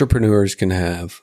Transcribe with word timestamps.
entrepreneurs 0.00 0.54
can 0.54 0.70
have 0.70 1.20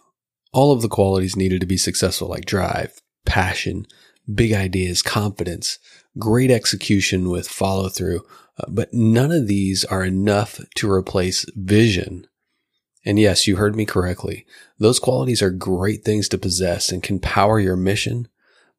all 0.54 0.72
of 0.72 0.84
the 0.84 0.88
qualities 0.88 1.36
needed 1.36 1.60
to 1.60 1.66
be 1.66 1.78
successful, 1.78 2.28
like 2.28 2.46
drive, 2.46 3.02
passion, 3.26 3.88
big 4.32 4.54
ideas, 4.54 5.02
confidence, 5.02 5.80
great 6.20 6.52
execution 6.52 7.32
with 7.32 7.48
follow 7.48 7.90
through. 7.90 8.22
Uh, 8.60 8.66
but 8.68 8.94
none 8.94 9.32
of 9.32 9.48
these 9.48 9.84
are 9.86 10.04
enough 10.04 10.60
to 10.76 10.92
replace 10.92 11.44
vision. 11.56 12.28
And 13.04 13.18
yes, 13.20 13.48
you 13.48 13.56
heard 13.56 13.76
me 13.76 13.84
correctly. 13.84 14.46
Those 14.78 15.00
qualities 15.00 15.42
are 15.42 15.50
great 15.50 16.04
things 16.04 16.30
to 16.30 16.38
possess 16.38 16.92
and 16.92 17.02
can 17.02 17.20
power 17.20 17.60
your 17.60 17.76
mission, 17.76 18.28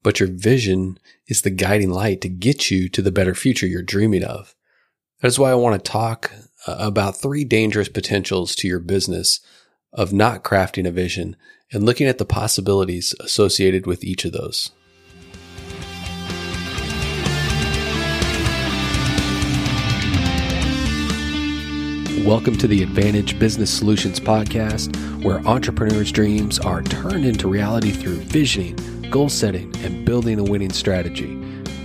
but 0.05 0.21
your 0.21 0.29
vision 0.31 1.01
is 1.27 1.43
the 1.43 1.51
guiding 1.51 1.91
light 1.91 2.21
to 2.21 2.29
get 2.29 2.71
you 2.71 2.89
to 2.91 3.03
the 3.03 3.11
better 3.11 3.35
future 3.35 3.67
you're 3.67 3.83
dreaming 3.83 4.23
of. 4.23 4.55
That 5.23 5.29
is 5.29 5.41
why 5.41 5.51
I 5.51 5.57
want 5.57 5.85
to 5.85 5.91
talk 5.91 6.31
uh, 6.69 6.77
about 6.79 7.17
three 7.17 7.43
dangerous 7.43 7.89
potentials 7.89 8.55
to 8.57 8.69
your 8.69 8.79
business 8.79 9.41
of 9.93 10.13
not 10.13 10.45
crafting 10.45 10.87
a 10.87 10.91
vision 10.91 11.37
and 11.73 11.85
looking 11.85 12.07
at 12.07 12.19
the 12.19 12.25
possibilities 12.25 13.15
associated 13.21 13.87
with 13.87 14.05
each 14.05 14.25
of 14.25 14.33
those. 14.33 14.71
Welcome 22.27 22.59
to 22.59 22.67
the 22.67 22.83
Advantage 22.83 23.39
Business 23.39 23.73
Solutions 23.73 24.21
Podcast, 24.21 24.95
where 25.25 25.39
entrepreneurs' 25.47 26.13
dreams 26.13 26.59
are 26.59 26.83
turned 26.83 27.25
into 27.25 27.49
reality 27.49 27.91
through 27.91 28.17
visioning, 28.17 28.77
goal 29.11 29.31
setting, 29.31 29.75
and 29.79 30.05
building 30.05 30.39
a 30.39 30.45
winning 30.45 30.73
strategy. 30.73 31.33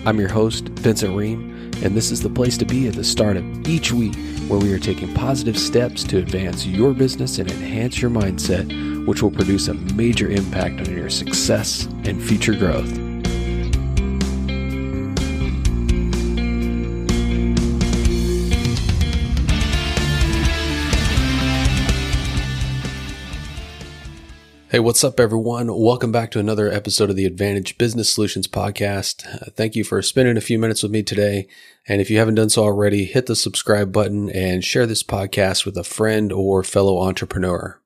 I'm 0.05 0.19
your 0.19 0.29
host, 0.29 0.65
Vincent 0.69 1.15
Ream 1.15 1.52
and 1.83 1.95
this 1.95 2.11
is 2.11 2.21
the 2.21 2.29
place 2.29 2.57
to 2.57 2.65
be 2.65 2.87
at 2.87 2.93
the 2.93 3.03
start 3.03 3.35
of 3.35 3.67
each 3.67 3.91
week 3.91 4.15
where 4.47 4.59
we 4.59 4.71
are 4.73 4.79
taking 4.79 5.13
positive 5.13 5.57
steps 5.57 6.03
to 6.05 6.17
advance 6.17 6.65
your 6.65 6.93
business 6.93 7.39
and 7.39 7.51
enhance 7.51 8.01
your 8.01 8.09
mindset, 8.09 9.05
which 9.05 9.21
will 9.21 9.31
produce 9.31 9.67
a 9.67 9.73
major 9.73 10.29
impact 10.29 10.79
on 10.79 10.95
your 10.95 11.09
success 11.09 11.85
and 12.05 12.23
future 12.23 12.55
growth. 12.55 13.02
Hey, 24.73 24.79
what's 24.79 25.03
up, 25.03 25.19
everyone? 25.19 25.67
Welcome 25.67 26.11
back 26.11 26.31
to 26.31 26.39
another 26.39 26.67
episode 26.67 27.11
of 27.11 27.15
the 27.15 27.27
Advantage 27.27 27.77
Business 27.77 28.11
Solutions 28.11 28.47
Podcast. 28.47 29.23
Uh, 29.31 29.51
thank 29.51 29.75
you 29.75 29.83
for 29.83 30.01
spending 30.01 30.35
a 30.35 30.41
few 30.41 30.57
minutes 30.57 30.81
with 30.81 30.91
me 30.91 31.03
today. 31.03 31.47
And 31.87 32.01
if 32.01 32.09
you 32.09 32.17
haven't 32.17 32.33
done 32.33 32.49
so 32.49 32.63
already, 32.63 33.05
hit 33.05 33.27
the 33.27 33.35
subscribe 33.35 33.91
button 33.91 34.31
and 34.31 34.65
share 34.65 34.87
this 34.87 35.03
podcast 35.03 35.63
with 35.63 35.77
a 35.77 35.83
friend 35.83 36.31
or 36.31 36.63
fellow 36.63 36.99
entrepreneur. 37.01 37.79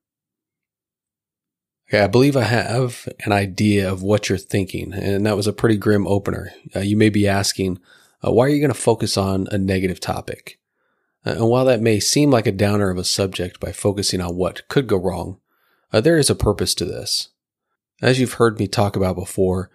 Okay, 1.89 1.99
I 1.99 2.07
believe 2.07 2.37
I 2.37 2.43
have 2.43 3.09
an 3.25 3.33
idea 3.33 3.91
of 3.91 4.01
what 4.01 4.29
you're 4.29 4.37
thinking, 4.37 4.93
and 4.93 5.25
that 5.25 5.35
was 5.35 5.45
a 5.45 5.51
pretty 5.51 5.75
grim 5.75 6.07
opener. 6.07 6.53
Uh, 6.73 6.79
you 6.79 6.95
may 6.95 7.09
be 7.09 7.27
asking, 7.27 7.81
uh, 8.25 8.31
why 8.31 8.45
are 8.45 8.49
you 8.49 8.61
going 8.61 8.73
to 8.73 8.73
focus 8.73 9.17
on 9.17 9.49
a 9.51 9.57
negative 9.57 9.99
topic? 9.99 10.57
Uh, 11.25 11.31
and 11.31 11.49
while 11.49 11.65
that 11.65 11.81
may 11.81 11.99
seem 11.99 12.31
like 12.31 12.47
a 12.47 12.51
downer 12.53 12.89
of 12.89 12.97
a 12.97 13.03
subject 13.03 13.59
by 13.59 13.73
focusing 13.73 14.21
on 14.21 14.37
what 14.37 14.65
could 14.69 14.87
go 14.87 14.95
wrong, 14.95 15.41
uh, 15.91 16.01
there 16.01 16.17
is 16.17 16.29
a 16.29 16.35
purpose 16.35 16.73
to 16.75 16.85
this. 16.85 17.29
As 18.01 18.19
you've 18.19 18.33
heard 18.33 18.59
me 18.59 18.67
talk 18.67 18.95
about 18.95 19.15
before, 19.15 19.71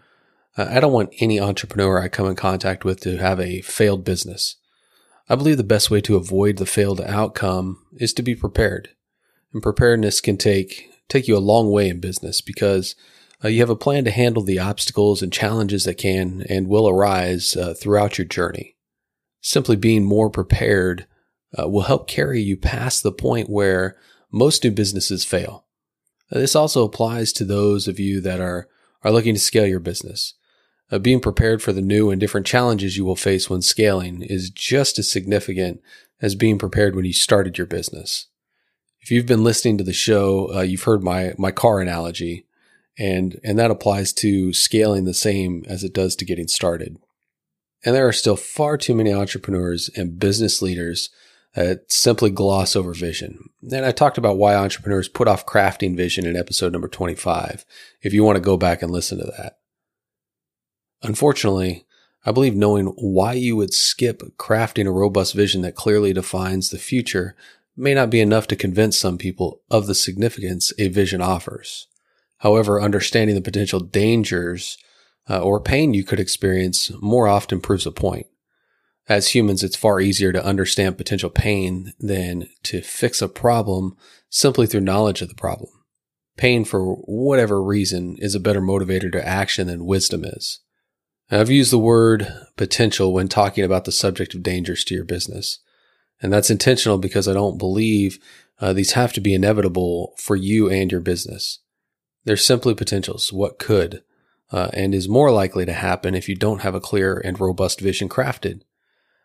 uh, 0.56 0.66
I 0.70 0.80
don't 0.80 0.92
want 0.92 1.14
any 1.20 1.40
entrepreneur 1.40 2.00
I 2.00 2.08
come 2.08 2.26
in 2.26 2.36
contact 2.36 2.84
with 2.84 3.00
to 3.00 3.16
have 3.16 3.40
a 3.40 3.62
failed 3.62 4.04
business. 4.04 4.56
I 5.28 5.34
believe 5.34 5.56
the 5.56 5.64
best 5.64 5.90
way 5.90 6.00
to 6.02 6.16
avoid 6.16 6.56
the 6.56 6.66
failed 6.66 7.00
outcome 7.00 7.84
is 7.94 8.12
to 8.14 8.22
be 8.22 8.34
prepared. 8.34 8.90
And 9.52 9.62
preparedness 9.62 10.20
can 10.20 10.36
take 10.36 10.88
take 11.08 11.28
you 11.28 11.36
a 11.36 11.38
long 11.38 11.70
way 11.70 11.88
in 11.88 12.00
business 12.00 12.40
because 12.40 12.94
uh, 13.44 13.48
you 13.48 13.60
have 13.60 13.70
a 13.70 13.76
plan 13.76 14.04
to 14.04 14.10
handle 14.10 14.42
the 14.42 14.58
obstacles 14.58 15.20
and 15.20 15.32
challenges 15.32 15.84
that 15.84 15.98
can 15.98 16.44
and 16.48 16.68
will 16.68 16.88
arise 16.88 17.56
uh, 17.56 17.74
throughout 17.74 18.16
your 18.16 18.26
journey. 18.26 18.76
Simply 19.40 19.76
being 19.76 20.04
more 20.04 20.30
prepared 20.30 21.06
uh, 21.58 21.68
will 21.68 21.82
help 21.82 22.08
carry 22.08 22.40
you 22.40 22.56
past 22.56 23.02
the 23.02 23.12
point 23.12 23.50
where 23.50 23.96
most 24.30 24.64
new 24.64 24.70
businesses 24.70 25.24
fail. 25.24 25.66
This 26.40 26.56
also 26.56 26.84
applies 26.84 27.32
to 27.34 27.44
those 27.44 27.86
of 27.86 28.00
you 28.00 28.20
that 28.22 28.40
are, 28.40 28.68
are 29.02 29.12
looking 29.12 29.34
to 29.34 29.40
scale 29.40 29.66
your 29.66 29.80
business. 29.80 30.34
Uh, 30.90 30.98
being 30.98 31.20
prepared 31.20 31.62
for 31.62 31.72
the 31.72 31.82
new 31.82 32.10
and 32.10 32.20
different 32.20 32.46
challenges 32.46 32.96
you 32.96 33.04
will 33.04 33.16
face 33.16 33.48
when 33.48 33.62
scaling 33.62 34.22
is 34.22 34.50
just 34.50 34.98
as 34.98 35.10
significant 35.10 35.80
as 36.20 36.34
being 36.34 36.58
prepared 36.58 36.94
when 36.94 37.04
you 37.04 37.12
started 37.12 37.58
your 37.58 37.66
business. 37.66 38.26
If 39.00 39.10
you've 39.10 39.26
been 39.26 39.44
listening 39.44 39.78
to 39.78 39.84
the 39.84 39.92
show, 39.92 40.54
uh, 40.54 40.60
you've 40.60 40.84
heard 40.84 41.02
my, 41.02 41.32
my 41.36 41.50
car 41.50 41.80
analogy, 41.80 42.46
and, 42.98 43.40
and 43.42 43.58
that 43.58 43.70
applies 43.70 44.12
to 44.14 44.52
scaling 44.52 45.04
the 45.04 45.14
same 45.14 45.64
as 45.66 45.82
it 45.82 45.94
does 45.94 46.14
to 46.16 46.24
getting 46.24 46.46
started. 46.46 46.98
And 47.84 47.94
there 47.94 48.06
are 48.06 48.12
still 48.12 48.36
far 48.36 48.76
too 48.76 48.94
many 48.94 49.12
entrepreneurs 49.12 49.90
and 49.96 50.18
business 50.18 50.62
leaders 50.62 51.10
uh, 51.56 51.74
simply 51.88 52.30
gloss 52.30 52.74
over 52.74 52.94
vision. 52.94 53.50
And 53.70 53.84
I 53.84 53.92
talked 53.92 54.18
about 54.18 54.38
why 54.38 54.54
entrepreneurs 54.54 55.08
put 55.08 55.28
off 55.28 55.46
crafting 55.46 55.96
vision 55.96 56.26
in 56.26 56.36
episode 56.36 56.72
number 56.72 56.88
25, 56.88 57.64
if 58.00 58.12
you 58.12 58.24
want 58.24 58.36
to 58.36 58.42
go 58.42 58.56
back 58.56 58.82
and 58.82 58.90
listen 58.90 59.18
to 59.18 59.26
that. 59.38 59.58
Unfortunately, 61.02 61.84
I 62.24 62.32
believe 62.32 62.54
knowing 62.54 62.86
why 62.86 63.34
you 63.34 63.56
would 63.56 63.74
skip 63.74 64.22
crafting 64.38 64.86
a 64.86 64.92
robust 64.92 65.34
vision 65.34 65.62
that 65.62 65.74
clearly 65.74 66.12
defines 66.12 66.70
the 66.70 66.78
future 66.78 67.36
may 67.76 67.94
not 67.94 68.10
be 68.10 68.20
enough 68.20 68.46
to 68.48 68.56
convince 68.56 68.96
some 68.96 69.18
people 69.18 69.60
of 69.70 69.86
the 69.86 69.94
significance 69.94 70.72
a 70.78 70.88
vision 70.88 71.20
offers. 71.20 71.88
However, 72.38 72.80
understanding 72.80 73.34
the 73.34 73.42
potential 73.42 73.80
dangers 73.80 74.78
uh, 75.28 75.40
or 75.40 75.60
pain 75.60 75.94
you 75.94 76.04
could 76.04 76.20
experience 76.20 76.90
more 77.00 77.26
often 77.28 77.60
proves 77.60 77.86
a 77.86 77.92
point 77.92 78.26
as 79.08 79.28
humans, 79.28 79.62
it's 79.62 79.76
far 79.76 80.00
easier 80.00 80.32
to 80.32 80.44
understand 80.44 80.96
potential 80.96 81.30
pain 81.30 81.92
than 81.98 82.48
to 82.64 82.80
fix 82.80 83.20
a 83.20 83.28
problem 83.28 83.96
simply 84.30 84.66
through 84.66 84.80
knowledge 84.80 85.22
of 85.22 85.28
the 85.28 85.34
problem. 85.34 85.70
Pain, 86.36 86.64
for 86.64 86.94
whatever 86.94 87.62
reason, 87.62 88.16
is 88.18 88.34
a 88.34 88.40
better 88.40 88.60
motivator 88.60 89.12
to 89.12 89.26
action 89.26 89.66
than 89.66 89.84
wisdom 89.84 90.24
is. 90.24 90.60
I've 91.30 91.50
used 91.50 91.72
the 91.72 91.78
word 91.78 92.32
potential 92.56 93.12
when 93.12 93.28
talking 93.28 93.64
about 93.64 93.84
the 93.84 93.92
subject 93.92 94.34
of 94.34 94.42
dangers 94.42 94.84
to 94.84 94.94
your 94.94 95.04
business. 95.04 95.60
And 96.20 96.32
that's 96.32 96.50
intentional 96.50 96.98
because 96.98 97.26
I 97.26 97.32
don't 97.32 97.58
believe 97.58 98.18
uh, 98.60 98.72
these 98.72 98.92
have 98.92 99.12
to 99.14 99.20
be 99.20 99.34
inevitable 99.34 100.14
for 100.18 100.36
you 100.36 100.70
and 100.70 100.92
your 100.92 101.00
business. 101.00 101.58
They're 102.24 102.36
simply 102.36 102.74
potentials, 102.74 103.32
what 103.32 103.58
could, 103.58 104.02
uh, 104.52 104.68
and 104.72 104.94
is 104.94 105.08
more 105.08 105.32
likely 105.32 105.66
to 105.66 105.72
happen 105.72 106.14
if 106.14 106.28
you 106.28 106.36
don't 106.36 106.60
have 106.62 106.74
a 106.74 106.80
clear 106.80 107.20
and 107.24 107.40
robust 107.40 107.80
vision 107.80 108.08
crafted. 108.08 108.62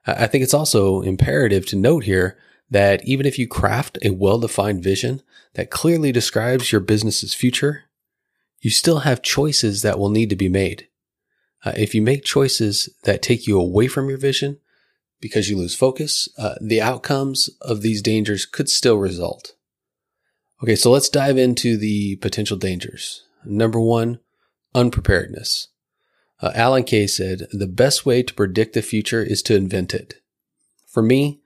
I 0.07 0.28
think 0.28 0.44
it's 0.44 0.53
also 0.53 1.01
imperative 1.01 1.66
to 1.68 1.75
note 1.75 2.06
here 2.06 2.38
that 2.69 3.06
even 3.06 3.25
if 3.25 3.38
you 3.38 3.47
craft 3.47 3.97
a 4.01 4.12
well 4.12 4.40
defined 4.40 4.84
vision 4.84 5.22
that 5.53 5.69
clearly 5.69 6.12
describes 6.12 6.72
your 6.72 6.81
business's 6.81 7.34
future, 7.34 7.84
you 8.62 8.69
still 8.69 9.00
have 9.00 9.22
choices 9.22 9.81
that 9.81 10.00
will 10.00 10.09
need 10.09 10.29
to 10.29 10.35
be 10.35 10.50
made. 10.50 10.88
Uh, 11.66 11.73
if 11.75 11.94
you 11.94 12.01
make 12.01 12.23
choices 12.23 12.90
that 13.03 13.22
take 13.22 13.47
you 13.47 13.59
away 13.59 13.88
from 13.88 14.09
your 14.09 14.17
vision 14.17 14.59
because 15.19 15.50
you 15.50 15.57
lose 15.57 15.75
focus, 15.75 16.29
uh, 16.38 16.56
the 16.62 16.81
outcomes 16.81 17.50
of 17.62 17.81
these 17.81 18.01
dangers 18.01 18.46
could 18.46 18.69
still 18.69 18.97
result. 18.97 19.53
Okay, 20.63 20.75
so 20.75 20.91
let's 20.91 21.09
dive 21.09 21.38
into 21.38 21.78
the 21.78 22.16
potential 22.17 22.57
dangers. 22.57 23.23
Number 23.46 23.79
one, 23.79 24.19
unpreparedness. 24.73 25.67
Uh, 26.40 26.52
Alan 26.53 26.84
Kay 26.84 27.08
said, 27.08 27.48
the 27.52 27.68
best 27.68 28.06
way 28.06 28.22
to 28.22 28.34
predict 28.34 28.74
the 28.74 28.81
future 28.81 29.24
is 29.24 29.42
to 29.44 29.56
invent 29.56 29.94
it. 29.94 30.16
For 30.88 31.02
me, 31.02 31.42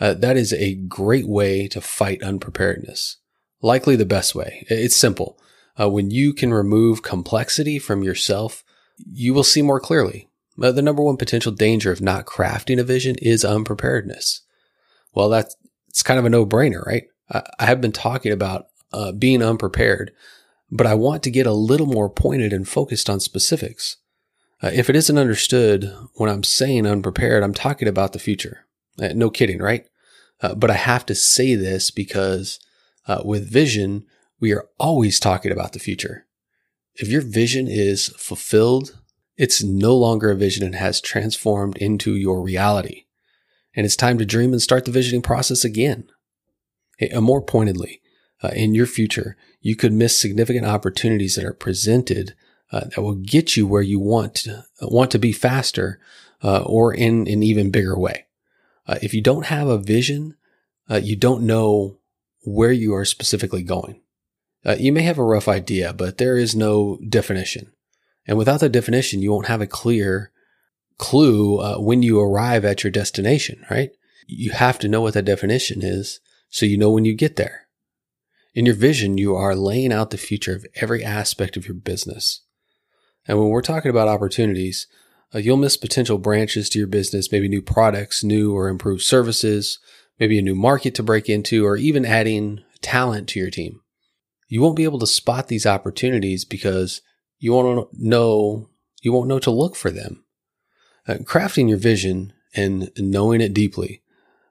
uh, 0.00 0.14
that 0.14 0.36
is 0.36 0.52
a 0.52 0.74
great 0.74 1.28
way 1.28 1.68
to 1.68 1.80
fight 1.80 2.22
unpreparedness. 2.22 3.18
Likely 3.62 3.96
the 3.96 4.04
best 4.04 4.34
way. 4.34 4.66
It's 4.68 4.96
simple. 4.96 5.38
Uh, 5.78 5.88
when 5.88 6.10
you 6.10 6.32
can 6.32 6.52
remove 6.52 7.02
complexity 7.02 7.78
from 7.78 8.02
yourself, 8.02 8.64
you 8.98 9.34
will 9.34 9.44
see 9.44 9.62
more 9.62 9.80
clearly. 9.80 10.28
Uh, 10.60 10.72
the 10.72 10.82
number 10.82 11.02
one 11.02 11.16
potential 11.16 11.52
danger 11.52 11.90
of 11.90 12.00
not 12.00 12.26
crafting 12.26 12.78
a 12.78 12.84
vision 12.84 13.16
is 13.20 13.44
unpreparedness. 13.44 14.42
Well, 15.14 15.28
that's 15.28 15.56
it's 15.88 16.02
kind 16.02 16.18
of 16.18 16.24
a 16.24 16.30
no 16.30 16.44
brainer, 16.44 16.84
right? 16.84 17.04
I, 17.30 17.42
I, 17.60 17.66
have 17.66 17.80
been 17.80 17.92
talking 17.92 18.32
about 18.32 18.66
uh, 18.92 19.12
being 19.12 19.42
unprepared, 19.42 20.12
but 20.70 20.86
I 20.86 20.94
want 20.94 21.22
to 21.22 21.30
get 21.30 21.46
a 21.46 21.52
little 21.52 21.86
more 21.86 22.10
pointed 22.10 22.52
and 22.52 22.68
focused 22.68 23.08
on 23.08 23.20
specifics. 23.20 23.96
Uh, 24.62 24.70
if 24.72 24.88
it 24.88 24.96
isn't 24.96 25.18
understood 25.18 25.92
when 26.14 26.30
I'm 26.30 26.44
saying 26.44 26.86
unprepared, 26.86 27.42
I'm 27.42 27.54
talking 27.54 27.88
about 27.88 28.12
the 28.12 28.18
future. 28.18 28.66
Uh, 29.00 29.08
no 29.14 29.30
kidding, 29.30 29.58
right? 29.58 29.86
Uh, 30.40 30.54
but 30.54 30.70
I 30.70 30.74
have 30.74 31.06
to 31.06 31.14
say 31.14 31.54
this 31.54 31.90
because 31.90 32.58
uh, 33.06 33.22
with 33.24 33.50
vision, 33.50 34.04
we 34.40 34.52
are 34.52 34.68
always 34.78 35.20
talking 35.20 35.52
about 35.52 35.72
the 35.72 35.78
future. 35.78 36.26
If 36.94 37.08
your 37.08 37.22
vision 37.22 37.66
is 37.68 38.08
fulfilled, 38.08 38.98
it's 39.36 39.62
no 39.62 39.96
longer 39.96 40.30
a 40.30 40.36
vision 40.36 40.64
and 40.64 40.76
has 40.76 41.00
transformed 41.00 41.76
into 41.78 42.14
your 42.14 42.40
reality. 42.40 43.04
And 43.74 43.84
it's 43.84 43.96
time 43.96 44.18
to 44.18 44.26
dream 44.26 44.52
and 44.52 44.62
start 44.62 44.84
the 44.84 44.92
visioning 44.92 45.22
process 45.22 45.64
again. 45.64 46.08
Hey, 46.98 47.10
more 47.18 47.42
pointedly, 47.42 48.00
uh, 48.42 48.50
in 48.54 48.74
your 48.74 48.86
future, 48.86 49.36
you 49.60 49.74
could 49.74 49.92
miss 49.92 50.16
significant 50.16 50.66
opportunities 50.66 51.34
that 51.34 51.44
are 51.44 51.54
presented 51.54 52.34
uh, 52.72 52.80
that 52.80 53.02
will 53.02 53.14
get 53.14 53.56
you 53.56 53.66
where 53.66 53.82
you 53.82 53.98
want 53.98 54.34
to, 54.34 54.64
want 54.80 55.10
to 55.10 55.18
be 55.18 55.32
faster 55.32 56.00
uh, 56.42 56.62
or 56.62 56.92
in 56.92 57.26
an 57.28 57.42
even 57.42 57.70
bigger 57.70 57.98
way. 57.98 58.26
Uh, 58.86 58.96
if 59.02 59.14
you 59.14 59.22
don't 59.22 59.46
have 59.46 59.68
a 59.68 59.78
vision, 59.78 60.36
uh, 60.90 61.00
you 61.02 61.16
don't 61.16 61.42
know 61.42 61.98
where 62.42 62.72
you 62.72 62.94
are 62.94 63.04
specifically 63.04 63.62
going. 63.62 64.00
Uh, 64.64 64.76
you 64.78 64.92
may 64.92 65.02
have 65.02 65.18
a 65.18 65.24
rough 65.24 65.48
idea, 65.48 65.92
but 65.92 66.18
there 66.18 66.36
is 66.36 66.54
no 66.54 66.98
definition. 67.08 67.72
And 68.26 68.38
without 68.38 68.60
the 68.60 68.68
definition, 68.68 69.20
you 69.20 69.30
won't 69.30 69.46
have 69.46 69.60
a 69.60 69.66
clear 69.66 70.30
clue 70.98 71.60
uh, 71.60 71.76
when 71.78 72.02
you 72.02 72.20
arrive 72.20 72.64
at 72.64 72.82
your 72.82 72.90
destination, 72.90 73.64
right? 73.70 73.90
You 74.26 74.52
have 74.52 74.78
to 74.80 74.88
know 74.88 75.02
what 75.02 75.14
that 75.14 75.24
definition 75.24 75.82
is 75.82 76.20
so 76.48 76.66
you 76.66 76.78
know 76.78 76.90
when 76.90 77.04
you 77.04 77.14
get 77.14 77.36
there. 77.36 77.66
In 78.54 78.66
your 78.66 78.76
vision, 78.76 79.18
you 79.18 79.34
are 79.34 79.56
laying 79.56 79.92
out 79.92 80.10
the 80.10 80.16
future 80.16 80.54
of 80.54 80.66
every 80.76 81.04
aspect 81.04 81.56
of 81.56 81.66
your 81.66 81.74
business. 81.74 82.42
And 83.26 83.38
when 83.38 83.48
we're 83.48 83.62
talking 83.62 83.90
about 83.90 84.08
opportunities, 84.08 84.86
uh, 85.34 85.38
you'll 85.38 85.56
miss 85.56 85.76
potential 85.76 86.18
branches 86.18 86.68
to 86.70 86.78
your 86.78 86.88
business, 86.88 87.32
maybe 87.32 87.48
new 87.48 87.62
products, 87.62 88.22
new 88.22 88.54
or 88.54 88.68
improved 88.68 89.02
services, 89.02 89.78
maybe 90.18 90.38
a 90.38 90.42
new 90.42 90.54
market 90.54 90.94
to 90.96 91.02
break 91.02 91.28
into, 91.28 91.66
or 91.66 91.76
even 91.76 92.04
adding 92.04 92.62
talent 92.80 93.28
to 93.30 93.40
your 93.40 93.50
team. 93.50 93.80
You 94.48 94.60
won't 94.60 94.76
be 94.76 94.84
able 94.84 94.98
to 95.00 95.06
spot 95.06 95.48
these 95.48 95.66
opportunities 95.66 96.44
because 96.44 97.00
you 97.38 97.52
won't 97.52 97.88
know 97.92 98.68
you 99.02 99.12
won't 99.12 99.28
know 99.28 99.38
to 99.38 99.50
look 99.50 99.76
for 99.76 99.90
them. 99.90 100.24
Uh, 101.06 101.14
crafting 101.14 101.68
your 101.68 101.78
vision 101.78 102.32
and 102.54 102.90
knowing 102.96 103.40
it 103.40 103.52
deeply 103.52 104.02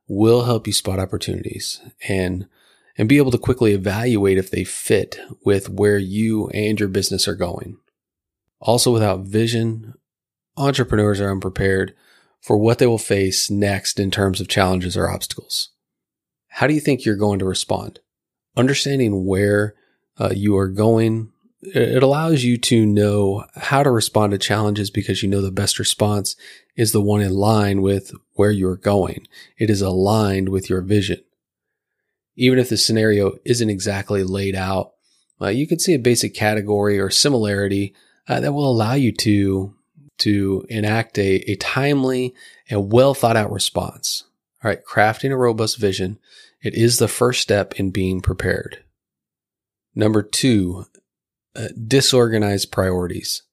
will 0.07 0.43
help 0.43 0.67
you 0.67 0.73
spot 0.73 0.99
opportunities 0.99 1.81
and 2.07 2.47
and 2.97 3.09
be 3.09 3.17
able 3.17 3.31
to 3.31 3.37
quickly 3.37 3.73
evaluate 3.73 4.37
if 4.37 4.51
they 4.51 4.63
fit 4.63 5.19
with 5.43 5.69
where 5.69 5.97
you 5.97 6.49
and 6.49 6.79
your 6.79 6.89
business 6.89 7.27
are 7.27 7.35
going. 7.35 7.77
Also, 8.63 8.93
without 8.93 9.25
vision, 9.25 9.93
entrepreneurs 10.55 11.19
are 11.19 11.29
unprepared 11.29 11.93
for 12.39 12.57
what 12.57 12.79
they 12.79 12.87
will 12.87 12.97
face 12.97 13.51
next 13.51 13.99
in 13.99 14.09
terms 14.09 14.39
of 14.39 14.47
challenges 14.47 14.95
or 14.95 15.09
obstacles. 15.09 15.69
How 16.47 16.67
do 16.67 16.73
you 16.73 16.79
think 16.79 17.03
you're 17.03 17.17
going 17.17 17.39
to 17.39 17.45
respond? 17.45 17.99
Understanding 18.55 19.25
where 19.25 19.75
uh, 20.17 20.31
you 20.33 20.55
are 20.57 20.69
going, 20.69 21.33
it 21.61 22.01
allows 22.03 22.45
you 22.45 22.57
to 22.57 22.85
know 22.85 23.43
how 23.55 23.83
to 23.83 23.91
respond 23.91 24.31
to 24.31 24.37
challenges 24.37 24.89
because 24.89 25.21
you 25.21 25.29
know 25.29 25.41
the 25.41 25.51
best 25.51 25.77
response 25.77 26.37
is 26.77 26.93
the 26.93 27.01
one 27.01 27.21
in 27.21 27.33
line 27.33 27.81
with 27.81 28.13
where 28.33 28.51
you're 28.51 28.77
going. 28.77 29.27
It 29.57 29.69
is 29.69 29.81
aligned 29.81 30.49
with 30.49 30.69
your 30.69 30.81
vision. 30.81 31.21
Even 32.37 32.59
if 32.59 32.69
the 32.69 32.77
scenario 32.77 33.33
isn't 33.43 33.69
exactly 33.69 34.23
laid 34.23 34.55
out, 34.55 34.93
uh, 35.41 35.49
you 35.49 35.67
can 35.67 35.79
see 35.79 35.93
a 35.93 35.99
basic 35.99 36.33
category 36.33 36.97
or 36.97 37.09
similarity 37.09 37.93
uh, 38.27 38.39
that 38.39 38.53
will 38.53 38.69
allow 38.69 38.93
you 38.93 39.11
to 39.11 39.75
to 40.19 40.65
enact 40.69 41.17
a, 41.17 41.37
a 41.49 41.55
timely 41.55 42.33
and 42.69 42.91
well 42.91 43.13
thought 43.13 43.35
out 43.35 43.51
response. 43.51 44.23
All 44.63 44.69
right, 44.69 44.83
crafting 44.85 45.31
a 45.31 45.37
robust 45.37 45.77
vision. 45.77 46.19
It 46.61 46.75
is 46.75 46.97
the 46.97 47.07
first 47.07 47.41
step 47.41 47.77
in 47.79 47.89
being 47.89 48.21
prepared. 48.21 48.83
Number 49.95 50.23
two, 50.23 50.85
uh, 51.55 51.67
disorganized 51.87 52.71
priorities. 52.71 53.43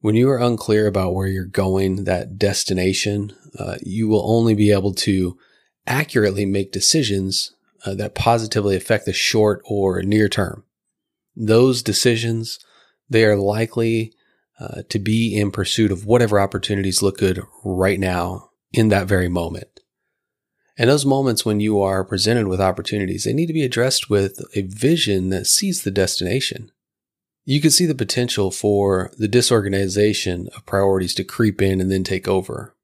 When 0.00 0.14
you 0.14 0.28
are 0.30 0.38
unclear 0.38 0.86
about 0.86 1.14
where 1.14 1.26
you're 1.26 1.44
going, 1.44 2.04
that 2.04 2.38
destination, 2.38 3.34
uh, 3.58 3.76
you 3.82 4.08
will 4.08 4.28
only 4.30 4.54
be 4.54 4.72
able 4.72 4.94
to 4.94 5.38
accurately 5.86 6.46
make 6.46 6.72
decisions 6.72 7.52
uh, 7.84 7.94
that 7.94 8.14
positively 8.14 8.76
affect 8.76 9.06
the 9.06 9.12
short 9.12 9.62
or 9.64 10.02
near 10.02 10.28
term. 10.28 10.64
Those 11.34 11.82
decisions, 11.82 12.58
they 13.08 13.24
are 13.24 13.36
likely 13.36 14.12
uh, 14.60 14.82
to 14.88 14.98
be 14.98 15.36
in 15.36 15.50
pursuit 15.50 15.92
of 15.92 16.04
whatever 16.04 16.40
opportunities 16.40 17.02
look 17.02 17.18
good 17.18 17.40
right 17.64 18.00
now 18.00 18.50
in 18.72 18.88
that 18.88 19.06
very 19.06 19.28
moment. 19.28 19.80
And 20.76 20.88
those 20.88 21.06
moments 21.06 21.44
when 21.44 21.58
you 21.58 21.80
are 21.80 22.04
presented 22.04 22.46
with 22.46 22.60
opportunities, 22.60 23.24
they 23.24 23.32
need 23.32 23.46
to 23.46 23.52
be 23.52 23.64
addressed 23.64 24.08
with 24.08 24.40
a 24.54 24.62
vision 24.62 25.30
that 25.30 25.46
sees 25.46 25.82
the 25.82 25.90
destination. 25.90 26.70
You 27.44 27.60
can 27.60 27.70
see 27.70 27.86
the 27.86 27.94
potential 27.94 28.50
for 28.50 29.10
the 29.18 29.26
disorganization 29.26 30.48
of 30.54 30.66
priorities 30.66 31.14
to 31.14 31.24
creep 31.24 31.60
in 31.62 31.80
and 31.80 31.90
then 31.90 32.04
take 32.04 32.28
over. 32.28 32.76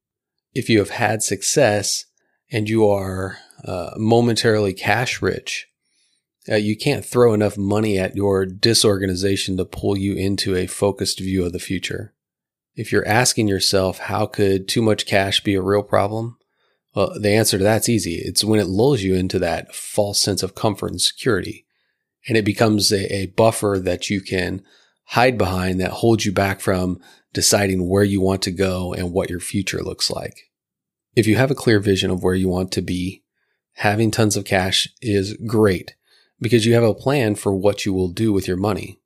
If 0.53 0.69
you 0.69 0.79
have 0.79 0.89
had 0.89 1.23
success 1.23 2.05
and 2.51 2.67
you 2.67 2.87
are 2.87 3.37
uh, 3.63 3.91
momentarily 3.95 4.73
cash 4.73 5.21
rich, 5.21 5.67
uh, 6.49 6.55
you 6.55 6.77
can't 6.77 7.05
throw 7.05 7.33
enough 7.33 7.57
money 7.57 7.97
at 7.97 8.15
your 8.15 8.45
disorganization 8.45 9.57
to 9.57 9.65
pull 9.65 9.97
you 9.97 10.15
into 10.15 10.55
a 10.55 10.67
focused 10.67 11.19
view 11.19 11.45
of 11.45 11.53
the 11.53 11.59
future. 11.59 12.13
If 12.75 12.91
you're 12.91 13.07
asking 13.07 13.47
yourself, 13.47 13.97
how 13.97 14.25
could 14.25 14.67
too 14.67 14.81
much 14.81 15.05
cash 15.05 15.41
be 15.41 15.55
a 15.55 15.61
real 15.61 15.83
problem? 15.83 16.37
Well, 16.93 17.17
the 17.19 17.31
answer 17.31 17.57
to 17.57 17.63
that's 17.63 17.89
easy. 17.89 18.15
It's 18.15 18.43
when 18.43 18.59
it 18.59 18.67
lulls 18.67 19.01
you 19.01 19.15
into 19.15 19.39
that 19.39 19.73
false 19.73 20.19
sense 20.19 20.43
of 20.43 20.55
comfort 20.55 20.91
and 20.91 21.01
security. 21.01 21.65
And 22.27 22.37
it 22.37 22.45
becomes 22.45 22.91
a, 22.91 23.13
a 23.13 23.25
buffer 23.27 23.79
that 23.83 24.09
you 24.09 24.21
can 24.21 24.63
hide 25.09 25.37
behind 25.37 25.79
that 25.79 25.91
holds 25.91 26.25
you 26.25 26.31
back 26.31 26.59
from 26.61 26.99
deciding 27.33 27.87
where 27.87 28.03
you 28.03 28.21
want 28.21 28.41
to 28.43 28.51
go 28.51 28.93
and 28.93 29.11
what 29.11 29.29
your 29.29 29.39
future 29.39 29.83
looks 29.83 30.09
like. 30.09 30.51
If 31.15 31.27
you 31.27 31.35
have 31.37 31.51
a 31.51 31.55
clear 31.55 31.79
vision 31.79 32.11
of 32.11 32.23
where 32.23 32.33
you 32.33 32.49
want 32.49 32.71
to 32.73 32.81
be, 32.81 33.23
having 33.73 34.11
tons 34.11 34.35
of 34.35 34.45
cash 34.45 34.87
is 35.01 35.37
great 35.45 35.95
because 36.45 36.63
you 36.63 36.75
have 36.75 36.83
a 36.83 36.93
plan 36.93 37.33
for 37.33 37.55
what 37.55 37.87
you 37.87 37.91
will 37.91 38.07
do 38.07 38.31
with 38.31 38.47
your 38.47 38.55
money. 38.55 38.99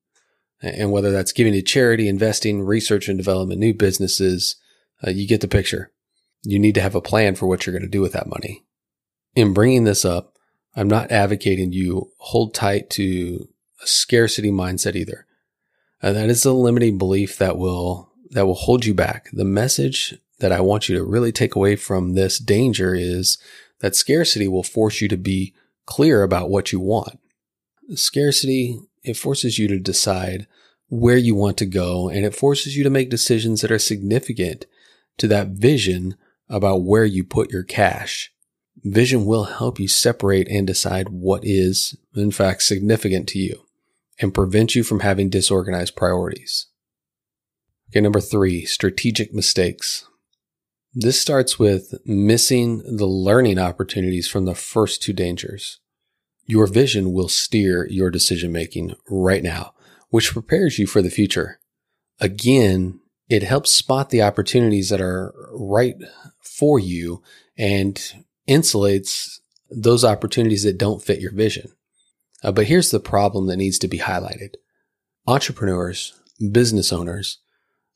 And 0.61 0.91
whether 0.91 1.09
that's 1.09 1.31
giving 1.31 1.53
to 1.53 1.61
charity, 1.61 2.09
investing, 2.09 2.63
research 2.63 3.07
and 3.07 3.17
development, 3.17 3.61
new 3.61 3.73
businesses, 3.73 4.57
uh, 5.07 5.11
you 5.11 5.25
get 5.25 5.39
the 5.39 5.47
picture. 5.47 5.89
You 6.43 6.59
need 6.59 6.75
to 6.75 6.81
have 6.81 6.95
a 6.95 7.01
plan 7.01 7.35
for 7.35 7.47
what 7.47 7.65
you're 7.65 7.71
going 7.71 7.89
to 7.89 7.89
do 7.89 8.01
with 8.01 8.11
that 8.11 8.27
money. 8.27 8.65
In 9.35 9.53
bringing 9.53 9.85
this 9.85 10.03
up, 10.03 10.37
I'm 10.75 10.89
not 10.89 11.13
advocating 11.13 11.71
you 11.71 12.11
hold 12.17 12.53
tight 12.53 12.89
to 12.91 13.47
a 13.81 13.87
scarcity 13.87 14.51
mindset 14.51 14.97
either. 14.97 15.25
Uh, 16.03 16.11
that 16.11 16.29
is 16.29 16.43
a 16.43 16.51
limiting 16.51 16.97
belief 16.97 17.37
that 17.37 17.57
will 17.57 18.11
that 18.31 18.45
will 18.45 18.53
hold 18.53 18.83
you 18.83 18.93
back. 18.93 19.29
The 19.31 19.45
message 19.45 20.13
that 20.39 20.51
I 20.51 20.59
want 20.59 20.89
you 20.89 20.97
to 20.97 21.05
really 21.05 21.31
take 21.31 21.55
away 21.55 21.77
from 21.77 22.15
this 22.15 22.37
danger 22.37 22.93
is 22.93 23.37
that 23.79 23.95
scarcity 23.95 24.49
will 24.49 24.61
force 24.61 24.99
you 24.99 25.07
to 25.07 25.15
be 25.15 25.53
clear 25.85 26.21
about 26.21 26.49
what 26.49 26.73
you 26.73 26.81
want. 26.81 27.17
Scarcity, 27.95 28.79
it 29.03 29.17
forces 29.17 29.57
you 29.57 29.67
to 29.67 29.79
decide 29.79 30.47
where 30.89 31.17
you 31.17 31.35
want 31.35 31.57
to 31.57 31.65
go 31.65 32.09
and 32.09 32.25
it 32.25 32.35
forces 32.35 32.75
you 32.75 32.83
to 32.83 32.89
make 32.89 33.09
decisions 33.09 33.61
that 33.61 33.71
are 33.71 33.79
significant 33.79 34.65
to 35.17 35.27
that 35.27 35.49
vision 35.49 36.15
about 36.49 36.83
where 36.83 37.05
you 37.05 37.23
put 37.23 37.51
your 37.51 37.63
cash. 37.63 38.31
Vision 38.83 39.25
will 39.25 39.45
help 39.45 39.79
you 39.79 39.87
separate 39.87 40.47
and 40.47 40.65
decide 40.65 41.09
what 41.09 41.41
is, 41.43 41.95
in 42.15 42.31
fact, 42.31 42.63
significant 42.63 43.27
to 43.29 43.39
you 43.39 43.65
and 44.19 44.33
prevent 44.33 44.75
you 44.75 44.83
from 44.83 45.01
having 45.01 45.29
disorganized 45.29 45.95
priorities. 45.95 46.67
Okay, 47.91 48.01
number 48.01 48.21
three, 48.21 48.65
strategic 48.65 49.33
mistakes. 49.33 50.07
This 50.93 51.19
starts 51.19 51.59
with 51.59 51.93
missing 52.05 52.81
the 52.97 53.05
learning 53.05 53.59
opportunities 53.59 54.27
from 54.27 54.45
the 54.45 54.55
first 54.55 55.01
two 55.03 55.13
dangers. 55.13 55.79
Your 56.49 56.65
vision 56.65 57.13
will 57.13 57.29
steer 57.29 57.87
your 57.91 58.09
decision 58.09 58.51
making 58.51 58.95
right 59.07 59.43
now, 59.43 59.75
which 60.09 60.33
prepares 60.33 60.79
you 60.79 60.87
for 60.87 61.03
the 61.03 61.11
future. 61.11 61.59
Again, 62.19 62.99
it 63.29 63.43
helps 63.43 63.71
spot 63.71 64.09
the 64.09 64.23
opportunities 64.23 64.89
that 64.89 64.99
are 64.99 65.31
right 65.51 65.93
for 66.41 66.79
you 66.79 67.21
and 67.55 68.01
insulates 68.47 69.41
those 69.69 70.03
opportunities 70.03 70.63
that 70.63 70.79
don't 70.79 71.03
fit 71.03 71.21
your 71.21 71.31
vision. 71.31 71.71
Uh, 72.43 72.51
but 72.51 72.65
here's 72.65 72.89
the 72.89 72.99
problem 72.99 73.45
that 73.45 73.57
needs 73.57 73.77
to 73.77 73.87
be 73.87 73.99
highlighted. 73.99 74.55
Entrepreneurs, 75.27 76.19
business 76.51 76.91
owners, 76.91 77.37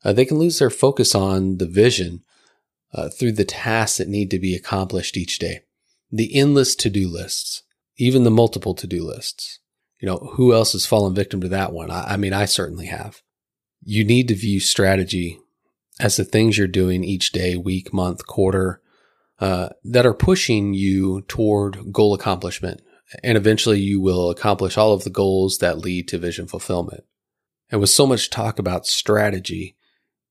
uh, 0.04 0.12
they 0.12 0.24
can 0.24 0.38
lose 0.38 0.60
their 0.60 0.70
focus 0.70 1.12
on 1.12 1.58
the 1.58 1.66
vision 1.66 2.22
uh, 2.92 3.08
through 3.08 3.32
the 3.32 3.44
tasks 3.44 3.98
that 3.98 4.06
need 4.06 4.30
to 4.30 4.38
be 4.38 4.54
accomplished 4.54 5.16
each 5.16 5.40
day. 5.40 5.62
The 6.12 6.36
endless 6.36 6.76
to-do 6.76 7.08
lists, 7.08 7.63
even 7.96 8.24
the 8.24 8.30
multiple 8.30 8.74
to-do 8.74 9.04
lists. 9.04 9.60
You 10.00 10.06
know, 10.06 10.32
who 10.34 10.52
else 10.52 10.72
has 10.72 10.86
fallen 10.86 11.14
victim 11.14 11.40
to 11.40 11.48
that 11.48 11.72
one? 11.72 11.90
I, 11.90 12.14
I 12.14 12.16
mean, 12.16 12.32
I 12.32 12.44
certainly 12.44 12.86
have. 12.86 13.22
You 13.82 14.04
need 14.04 14.28
to 14.28 14.34
view 14.34 14.60
strategy 14.60 15.38
as 16.00 16.16
the 16.16 16.24
things 16.24 16.58
you're 16.58 16.66
doing 16.66 17.04
each 17.04 17.32
day, 17.32 17.56
week, 17.56 17.92
month, 17.92 18.26
quarter, 18.26 18.80
uh, 19.38 19.70
that 19.84 20.06
are 20.06 20.14
pushing 20.14 20.74
you 20.74 21.22
toward 21.22 21.92
goal 21.92 22.14
accomplishment. 22.14 22.82
And 23.22 23.36
eventually 23.36 23.78
you 23.78 24.00
will 24.00 24.30
accomplish 24.30 24.76
all 24.76 24.92
of 24.92 25.04
the 25.04 25.10
goals 25.10 25.58
that 25.58 25.78
lead 25.78 26.08
to 26.08 26.18
vision 26.18 26.46
fulfillment. 26.46 27.04
And 27.70 27.80
with 27.80 27.90
so 27.90 28.06
much 28.06 28.30
talk 28.30 28.58
about 28.58 28.86
strategy, 28.86 29.76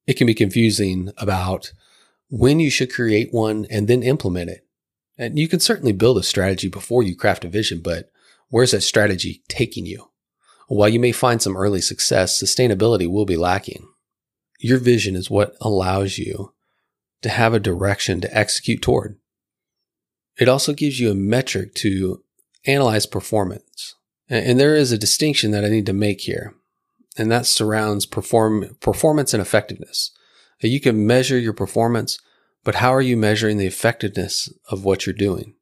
it 0.05 0.13
can 0.13 0.27
be 0.27 0.33
confusing 0.33 1.11
about 1.17 1.71
when 2.29 2.59
you 2.59 2.69
should 2.69 2.91
create 2.91 3.29
one 3.31 3.65
and 3.69 3.87
then 3.87 4.03
implement 4.03 4.49
it. 4.49 4.65
And 5.17 5.37
you 5.37 5.47
can 5.47 5.59
certainly 5.59 5.93
build 5.93 6.17
a 6.17 6.23
strategy 6.23 6.67
before 6.67 7.03
you 7.03 7.15
craft 7.15 7.45
a 7.45 7.49
vision, 7.49 7.81
but 7.81 8.11
Where's 8.53 8.69
that 8.69 8.81
strategy 8.81 9.41
taking 9.47 9.87
you? 9.87 10.11
While 10.67 10.89
you 10.89 10.99
may 10.99 11.11
find 11.11 11.41
some 11.41 11.57
early 11.57 11.81
success, 11.81 12.39
sustainability 12.39 13.09
will 13.09 13.25
be 13.25 13.35
lacking. 13.35 13.87
Your 14.59 14.77
vision 14.77 15.15
is 15.15 15.27
what 15.27 15.55
allows 15.59 16.19
you 16.19 16.53
to 17.23 17.29
have 17.29 17.55
a 17.55 17.59
direction 17.59 18.21
to 18.21 18.37
execute 18.37 18.79
toward. 18.79 19.17
It 20.37 20.47
also 20.47 20.71
gives 20.71 20.99
you 20.99 21.09
a 21.09 21.15
metric 21.15 21.73
to 21.77 22.21
analyze 22.67 23.07
performance. 23.07 23.95
And 24.29 24.59
there 24.59 24.75
is 24.75 24.91
a 24.91 24.99
distinction 24.99 25.49
that 25.49 25.65
I 25.65 25.69
need 25.69 25.87
to 25.87 25.93
make 25.93 26.21
here, 26.21 26.53
and 27.17 27.31
that 27.31 27.47
surrounds 27.47 28.05
perform, 28.05 28.77
performance 28.81 29.33
and 29.33 29.41
effectiveness. 29.41 30.11
You 30.61 30.79
can 30.79 31.07
measure 31.07 31.39
your 31.39 31.53
performance, 31.53 32.19
but 32.63 32.75
how 32.75 32.93
are 32.93 33.01
you 33.01 33.17
measuring 33.17 33.57
the 33.57 33.67
effectiveness 33.67 34.51
of 34.69 34.83
what 34.83 35.05
you're 35.05 35.13
doing? 35.13 35.55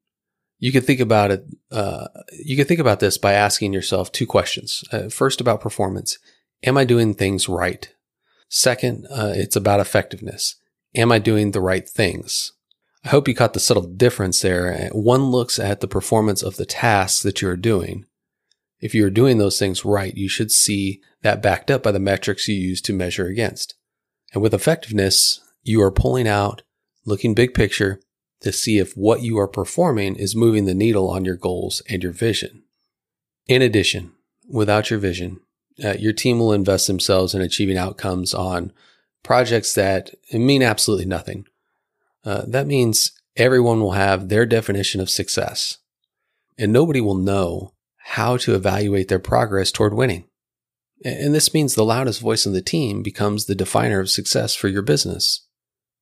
You 0.59 0.71
can 0.71 0.83
think 0.83 0.99
about 0.99 1.31
it. 1.31 1.45
Uh, 1.71 2.07
you 2.31 2.55
can 2.55 2.65
think 2.65 2.79
about 2.79 2.99
this 2.99 3.17
by 3.17 3.33
asking 3.33 3.73
yourself 3.73 4.11
two 4.11 4.27
questions. 4.27 4.83
Uh, 4.91 5.09
first, 5.09 5.41
about 5.41 5.61
performance: 5.61 6.19
Am 6.63 6.77
I 6.77 6.85
doing 6.85 7.13
things 7.13 7.49
right? 7.49 7.91
Second, 8.47 9.07
uh, 9.09 9.33
it's 9.35 9.55
about 9.55 9.79
effectiveness. 9.79 10.55
Am 10.93 11.11
I 11.11 11.19
doing 11.19 11.51
the 11.51 11.61
right 11.61 11.87
things? 11.87 12.51
I 13.03 13.09
hope 13.09 13.27
you 13.27 13.33
caught 13.33 13.53
the 13.53 13.59
subtle 13.59 13.83
difference 13.83 14.41
there. 14.41 14.89
One 14.91 15.31
looks 15.31 15.57
at 15.57 15.79
the 15.79 15.87
performance 15.87 16.43
of 16.43 16.57
the 16.57 16.65
tasks 16.65 17.23
that 17.23 17.41
you're 17.41 17.57
doing. 17.57 18.05
If 18.79 18.93
you're 18.93 19.09
doing 19.09 19.37
those 19.37 19.57
things 19.57 19.85
right, 19.85 20.15
you 20.15 20.27
should 20.27 20.51
see 20.51 21.01
that 21.21 21.41
backed 21.41 21.71
up 21.71 21.81
by 21.83 21.91
the 21.91 21.99
metrics 21.99 22.47
you 22.47 22.55
use 22.55 22.81
to 22.81 22.93
measure 22.93 23.27
against. 23.27 23.75
And 24.33 24.41
with 24.43 24.53
effectiveness, 24.53 25.39
you 25.63 25.81
are 25.81 25.91
pulling 25.91 26.27
out, 26.27 26.63
looking 27.05 27.33
big 27.33 27.53
picture 27.53 27.99
to 28.41 28.51
see 28.51 28.79
if 28.79 28.97
what 28.97 29.21
you 29.21 29.37
are 29.37 29.47
performing 29.47 30.15
is 30.15 30.35
moving 30.35 30.65
the 30.65 30.73
needle 30.73 31.09
on 31.09 31.25
your 31.25 31.35
goals 31.35 31.81
and 31.89 32.01
your 32.01 32.11
vision. 32.11 32.63
In 33.47 33.61
addition, 33.61 34.11
without 34.49 34.89
your 34.89 34.99
vision, 34.99 35.39
uh, 35.83 35.93
your 35.93 36.13
team 36.13 36.39
will 36.39 36.53
invest 36.53 36.87
themselves 36.87 37.33
in 37.33 37.41
achieving 37.41 37.77
outcomes 37.77 38.33
on 38.33 38.71
projects 39.23 39.73
that 39.75 40.11
mean 40.33 40.63
absolutely 40.63 41.05
nothing 41.05 41.45
uh, 42.23 42.43
that 42.47 42.67
means 42.67 43.11
everyone 43.35 43.79
will 43.81 43.93
have 43.93 44.29
their 44.29 44.45
definition 44.45 45.01
of 45.01 45.09
success, 45.09 45.77
and 46.57 46.71
nobody 46.71 47.01
will 47.01 47.15
know 47.15 47.73
how 47.97 48.37
to 48.37 48.55
evaluate 48.55 49.07
their 49.07 49.19
progress 49.19 49.71
toward 49.71 49.93
winning. 49.93 50.25
And 51.03 51.33
this 51.33 51.53
means 51.53 51.73
the 51.73 51.83
loudest 51.83 52.21
voice 52.21 52.45
in 52.45 52.53
the 52.53 52.61
team 52.61 53.01
becomes 53.01 53.45
the 53.45 53.55
definer 53.55 53.99
of 53.99 54.09
success 54.09 54.53
for 54.53 54.67
your 54.67 54.83
business. 54.83 55.47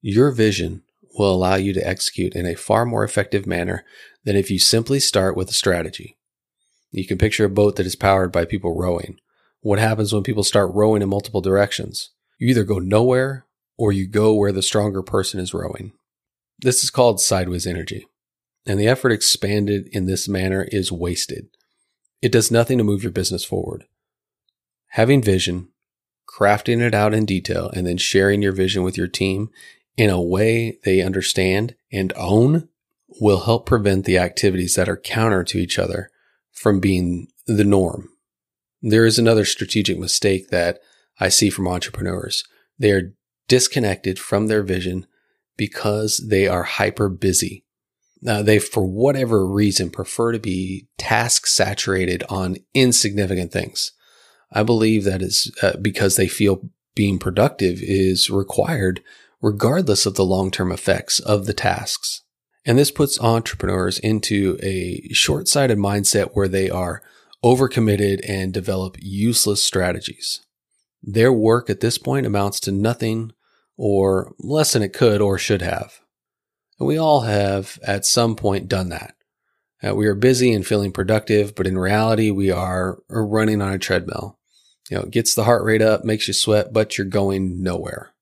Your 0.01 0.32
vision 0.32 0.84
will 1.20 1.34
allow 1.34 1.56
you 1.56 1.74
to 1.74 1.88
execute 1.88 2.34
in 2.34 2.46
a 2.46 2.56
far 2.56 2.86
more 2.86 3.04
effective 3.04 3.46
manner 3.46 3.86
than 4.24 4.36
if 4.36 4.50
you 4.50 4.58
simply 4.58 5.00
start 5.00 5.36
with 5.36 5.50
a 5.50 5.54
strategy. 5.54 6.18
You 6.92 7.06
can 7.06 7.18
picture 7.18 7.46
a 7.46 7.50
boat 7.50 7.76
that 7.76 7.86
is 7.86 7.96
powered 7.96 8.32
by 8.32 8.46
people 8.46 8.76
rowing. 8.76 9.20
What 9.62 9.80
happens 9.80 10.14
when 10.14 10.24
people 10.24 10.44
start 10.44 10.74
rowing 10.74 11.02
in 11.02 11.10
multiple 11.10 11.42
directions? 11.42 12.12
You 12.40 12.48
either 12.48 12.64
go 12.64 12.80
nowhere 12.80 13.46
or 13.78 13.92
you 13.92 14.08
go 14.08 14.34
where 14.34 14.52
the 14.52 14.62
stronger 14.62 15.04
person 15.04 15.40
is 15.40 15.54
rowing. 15.54 15.92
This 16.60 16.84
is 16.84 16.90
called 16.90 17.22
sideways 17.22 17.68
energy, 17.68 18.08
and 18.66 18.80
the 18.80 18.88
effort 18.88 19.12
expanded 19.12 19.88
in 19.92 20.06
this 20.06 20.28
manner 20.28 20.68
is 20.72 20.92
wasted. 20.92 21.48
It 22.22 22.32
does 22.32 22.52
nothing 22.52 22.78
to 22.78 22.84
move 22.84 23.04
your 23.04 23.12
business 23.12 23.46
forward. 23.46 23.86
Having 24.94 25.22
vision, 25.22 25.70
crafting 26.28 26.82
it 26.82 26.94
out 26.94 27.14
in 27.14 27.26
detail, 27.26 27.70
and 27.74 27.88
then 27.88 27.98
sharing 27.98 28.42
your 28.42 28.52
vision 28.52 28.84
with 28.84 28.98
your 28.98 29.08
team 29.08 29.50
in 30.00 30.10
a 30.10 30.22
way 30.22 30.79
they 30.86 31.01
understand 31.01 31.75
and 31.91 32.13
own 32.15 32.70
will 33.20 33.41
help 33.41 33.65
prevent 33.65 34.06
the 34.06 34.18
activities 34.18 34.75
that 34.75 34.88
are 34.88 34.96
counter 34.96 35.44
to 35.44 35.58
each 35.58 35.77
other 35.77 36.10
from 36.53 36.79
being 36.79 37.27
the 37.48 37.65
norm. 37.65 38.08
There 38.82 39.06
is 39.06 39.20
another 39.20 39.44
strategic 39.44 40.00
mistake 40.00 40.51
that 40.51 40.79
I 41.20 41.27
see 41.27 41.50
from 41.50 41.68
entrepreneurs. 41.68 42.46
They 42.77 42.91
are 42.91 43.13
disconnected 43.50 44.18
from 44.18 44.48
their 44.48 44.63
vision 44.63 45.06
because 45.58 46.25
they 46.29 46.48
are 46.48 46.63
hyper 46.63 47.10
busy. 47.10 47.65
Uh, 48.25 48.41
they, 48.41 48.58
for 48.58 48.86
whatever 48.86 49.46
reason, 49.46 49.89
prefer 49.89 50.32
to 50.32 50.39
be 50.39 50.88
task 50.98 51.46
saturated 51.46 52.24
on 52.29 52.56
insignificant 52.74 53.51
things. 53.51 53.91
I 54.50 54.63
believe 54.63 55.03
that 55.03 55.22
is 55.22 55.51
uh, 55.62 55.74
because 55.82 56.15
they 56.15 56.29
feel 56.29 56.70
being 56.96 57.20
productive 57.20 57.82
is 57.82 58.29
required 58.29 59.01
regardless 59.41 60.05
of 60.05 60.15
the 60.15 60.25
long 60.25 60.51
term 60.51 60.72
effects 60.72 61.19
of 61.19 61.46
the 61.46 61.53
tasks. 61.53 62.24
And 62.65 62.77
this 62.77 62.91
puts 62.91 63.19
entrepreneurs 63.22 64.00
into 64.00 64.58
a 64.62 65.08
short 65.13 65.48
sighted 65.48 65.77
mindset 65.77 66.31
where 66.34 66.48
they 66.48 66.69
are 66.69 67.01
overcommitted 67.43 68.19
and 68.27 68.53
develop 68.53 68.98
useless 69.00 69.63
strategies. 69.63 70.41
Their 71.01 71.31
work 71.31 71.69
at 71.69 71.79
this 71.79 71.98
point 71.98 72.25
amounts 72.25 72.60
to 72.62 72.72
nothing 72.72 73.31
or 73.77 74.34
less 74.39 74.74
than 74.74 74.84
it 74.84 74.91
could 74.91 75.22
or 75.22 75.38
should 75.38 75.62
have. 75.62 76.01
And 76.79 76.88
we 76.88 76.98
all 76.98 77.22
have 77.22 77.79
at 77.84 78.05
some 78.05 78.36
point 78.36 78.67
done 78.67 78.89
that. 78.89 79.15
Uh, 79.81 79.96
we 79.96 80.08
are 80.08 80.15
busy 80.15 80.51
and 80.51 80.67
feeling 80.67 80.91
productive, 80.91 81.55
but 81.55 81.65
in 81.65 81.77
reality, 81.77 82.31
we 82.31 82.51
are 82.51 83.00
running 83.10 83.62
on 83.62 83.72
a 83.72 83.79
treadmill. 83.79 84.38
You 84.89 84.98
know, 84.98 85.03
it 85.03 85.12
gets 85.12 85.34
the 85.34 85.46
heart 85.46 85.63
rate 85.63 85.81
up, 85.81 86.03
makes 86.03 86.27
you 86.27 86.34
sweat, 86.34 86.74
but 86.74 86.98
you're 86.98 87.08
going 87.08 87.63
nowhere. 87.63 88.13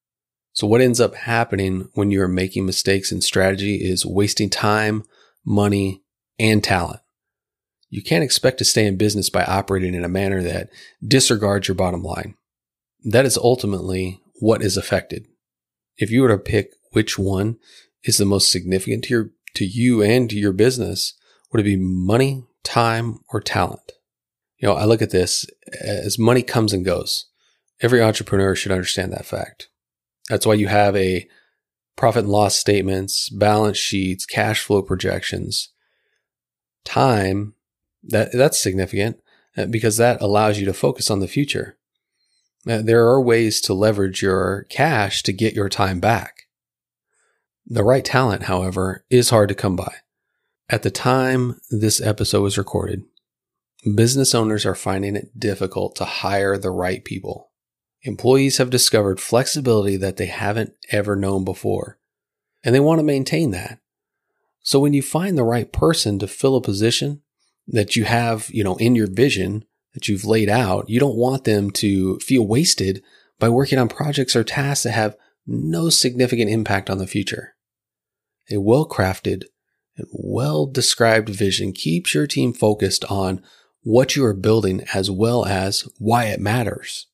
So 0.57 0.65
what 0.65 0.81
ends 0.81 0.99
up 0.99 1.13
happening 1.13 1.89
when 1.93 2.09
you 2.09 2.19
are 2.23 2.27
making 2.27 2.65
mistakes 2.65 3.11
in 3.11 3.21
strategy 3.21 3.75
is 3.75 4.07
wasting 4.07 4.49
time, 4.49 5.03
money, 5.45 6.01
and 6.39 6.63
talent. 6.63 7.01
You 7.91 8.01
can't 8.01 8.23
expect 8.23 8.57
to 8.57 8.65
stay 8.65 8.87
in 8.87 8.97
business 8.97 9.29
by 9.29 9.43
operating 9.43 9.93
in 9.93 10.03
a 10.03 10.09
manner 10.09 10.41
that 10.41 10.69
disregards 11.07 11.67
your 11.67 11.75
bottom 11.75 12.01
line. 12.01 12.33
That 13.05 13.25
is 13.25 13.37
ultimately 13.37 14.19
what 14.39 14.63
is 14.63 14.77
affected 14.77 15.27
if 15.97 16.11
you 16.11 16.21
were 16.21 16.29
to 16.29 16.37
pick 16.37 16.73
which 16.91 17.17
one 17.17 17.57
is 18.03 18.17
the 18.17 18.25
most 18.25 18.51
significant 18.51 19.03
to 19.05 19.09
your 19.09 19.29
to 19.55 19.65
you 19.65 20.03
and 20.03 20.29
to 20.29 20.35
your 20.35 20.53
business, 20.53 21.13
would 21.51 21.59
it 21.59 21.63
be 21.63 21.77
money, 21.77 22.43
time, 22.63 23.19
or 23.29 23.41
talent? 23.41 23.93
You 24.59 24.67
know, 24.67 24.75
I 24.75 24.85
look 24.85 25.01
at 25.01 25.09
this 25.09 25.47
as 25.81 26.19
money 26.19 26.43
comes 26.43 26.73
and 26.73 26.85
goes. 26.85 27.25
Every 27.81 28.01
entrepreneur 28.01 28.53
should 28.53 28.71
understand 28.71 29.11
that 29.13 29.25
fact. 29.25 29.69
That's 30.29 30.45
why 30.45 30.55
you 30.55 30.67
have 30.67 30.95
a 30.95 31.27
profit 31.95 32.23
and 32.23 32.31
loss 32.31 32.55
statements, 32.55 33.29
balance 33.29 33.77
sheets, 33.77 34.25
cash 34.25 34.61
flow 34.61 34.81
projections. 34.81 35.69
Time, 36.85 37.53
that 38.03 38.31
that's 38.31 38.59
significant 38.59 39.19
uh, 39.57 39.65
because 39.65 39.97
that 39.97 40.21
allows 40.21 40.59
you 40.59 40.65
to 40.65 40.73
focus 40.73 41.09
on 41.09 41.19
the 41.19 41.27
future. 41.27 41.77
Uh, 42.67 42.81
there 42.81 43.07
are 43.07 43.21
ways 43.21 43.61
to 43.61 43.73
leverage 43.73 44.21
your 44.21 44.65
cash 44.69 45.23
to 45.23 45.33
get 45.33 45.53
your 45.53 45.69
time 45.69 45.99
back. 45.99 46.43
The 47.65 47.83
right 47.83 48.05
talent, 48.05 48.43
however, 48.43 49.05
is 49.09 49.29
hard 49.29 49.49
to 49.49 49.55
come 49.55 49.75
by. 49.75 49.95
At 50.69 50.83
the 50.83 50.91
time 50.91 51.59
this 51.69 52.01
episode 52.01 52.41
was 52.41 52.57
recorded, 52.57 53.03
business 53.95 54.35
owners 54.35 54.65
are 54.65 54.75
finding 54.75 55.15
it 55.15 55.37
difficult 55.37 55.95
to 55.97 56.05
hire 56.05 56.57
the 56.57 56.71
right 56.71 57.03
people. 57.03 57.46
Employees 58.03 58.57
have 58.57 58.69
discovered 58.69 59.19
flexibility 59.19 59.97
that 59.97 60.17
they 60.17 60.27
haven't 60.27 60.73
ever 60.91 61.15
known 61.15 61.43
before, 61.43 61.97
and 62.63 62.73
they 62.73 62.79
want 62.79 62.99
to 62.99 63.03
maintain 63.03 63.51
that. 63.51 63.79
So 64.61 64.79
when 64.79 64.93
you 64.93 65.01
find 65.01 65.37
the 65.37 65.43
right 65.43 65.71
person 65.71 66.19
to 66.19 66.27
fill 66.27 66.55
a 66.55 66.61
position 66.61 67.21
that 67.67 67.95
you 67.95 68.05
have, 68.05 68.49
you 68.49 68.63
know, 68.63 68.75
in 68.77 68.95
your 68.95 69.07
vision, 69.07 69.65
that 69.93 70.07
you've 70.07 70.25
laid 70.25 70.49
out, 70.49 70.89
you 70.89 70.99
don't 70.99 71.15
want 71.15 71.43
them 71.43 71.71
to 71.71 72.19
feel 72.19 72.45
wasted 72.45 73.01
by 73.39 73.49
working 73.49 73.79
on 73.79 73.87
projects 73.87 74.35
or 74.35 74.43
tasks 74.43 74.83
that 74.83 74.91
have 74.91 75.15
no 75.45 75.89
significant 75.89 76.51
impact 76.51 76.89
on 76.89 76.97
the 76.97 77.07
future. 77.07 77.55
A 78.51 78.57
well 78.57 78.87
crafted 78.87 79.45
and 79.97 80.07
well 80.11 80.65
described 80.65 81.29
vision 81.29 81.73
keeps 81.73 82.13
your 82.13 82.27
team 82.27 82.53
focused 82.53 83.03
on 83.05 83.41
what 83.81 84.15
you 84.15 84.23
are 84.25 84.33
building 84.33 84.83
as 84.93 85.09
well 85.09 85.45
as 85.45 85.87
why 85.97 86.25
it 86.25 86.39
matters. 86.39 87.07